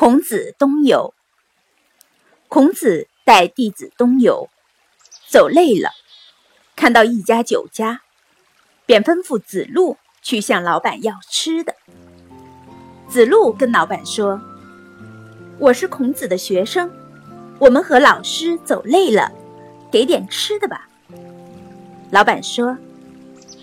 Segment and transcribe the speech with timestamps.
[0.00, 1.12] 孔子东游。
[2.48, 4.48] 孔子带弟子东游，
[5.28, 5.90] 走累了，
[6.74, 8.00] 看到一家酒家，
[8.86, 11.74] 便吩咐子路去向老板要吃的。
[13.10, 14.40] 子路跟老板说
[15.60, 16.90] ：“我是孔子的学生，
[17.58, 19.30] 我们和老师走累了，
[19.92, 20.88] 给点吃的吧。”
[22.10, 22.78] 老板说：“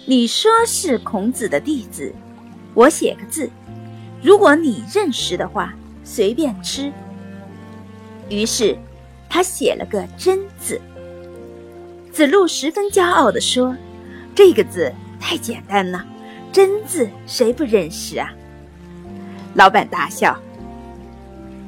[0.05, 2.13] 你说是孔子的弟子，
[2.75, 3.49] 我写个字，
[4.21, 5.73] 如果你认识的话。”
[6.09, 6.89] 随便吃。
[8.29, 8.77] 于是，
[9.29, 10.79] 他写了个“真”字。
[12.13, 13.75] 子路十分骄傲地说
[14.33, 16.05] ：“这个字太简单了
[16.49, 18.33] ，‘真’字谁不认识啊？”
[19.53, 20.39] 老板大笑：“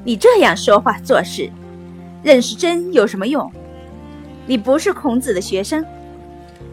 [0.06, 1.52] 你这样说话做事，
[2.24, 3.52] 认识‘真’有什么用？
[4.48, 5.86] 你不是孔子的学生。”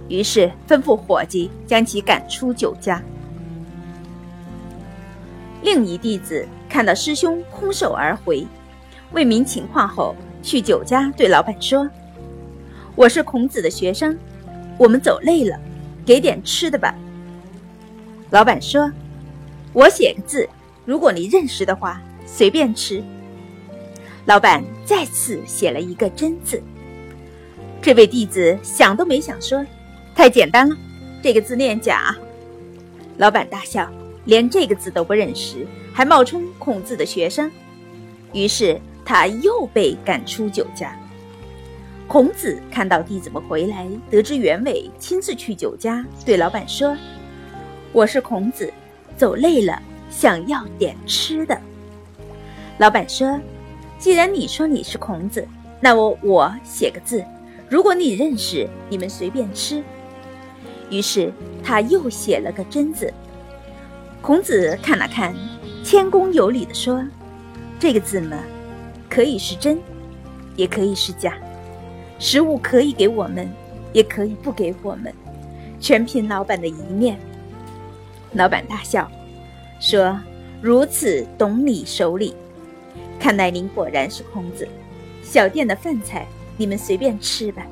[0.08, 3.02] 于是吩咐伙计将其赶出酒家。
[5.62, 6.46] 另一弟子。
[6.76, 8.46] 看到师兄空手而回，
[9.12, 11.88] 问明情况后，去酒家对老板说
[12.94, 14.14] ：“我是孔子的学生，
[14.76, 15.58] 我们走累了，
[16.04, 16.94] 给点吃的吧。”
[18.28, 18.92] 老板说
[19.72, 20.46] ：“我写个字，
[20.84, 23.02] 如果你认识的话，随便吃。”
[24.26, 26.62] 老板再次写了一个“真”字。
[27.80, 29.64] 这位弟子想都没想说
[30.14, 30.76] ：“太简单了，
[31.22, 32.14] 这个字念假。”
[33.16, 33.90] 老板大笑。
[34.26, 37.50] 连这个字都不认识，还冒充孔子的学生，
[38.32, 40.94] 于是他又被赶出酒家。
[42.08, 46.96] 孔子看到弟子们回来，得知原委，亲自去酒家，对老板说
[47.92, 48.72] ：“我是孔子，
[49.16, 51.60] 走累了，想要点吃的。”
[52.78, 53.40] 老板说
[53.98, 55.46] ：“既然你说你是孔子，
[55.80, 57.24] 那我我写个字，
[57.68, 59.82] 如果你认识，你们随便吃。”
[60.90, 63.12] 于是他又写了个“真”字。
[64.26, 65.32] 孔子看了看，
[65.84, 67.00] 谦恭有礼地说
[67.78, 68.36] ：“这个字呢，
[69.08, 69.78] 可以是真，
[70.56, 71.38] 也可以是假。
[72.18, 73.48] 食物可以给我们，
[73.92, 75.14] 也可以不给我们，
[75.78, 77.16] 全凭老板的一面。”
[78.34, 79.08] 老板大笑，
[79.78, 80.18] 说
[80.60, 82.34] ：“如此懂礼守礼，
[83.20, 84.66] 看来您果然是孔子。
[85.22, 87.64] 小店的饭菜，你们随便吃吧。”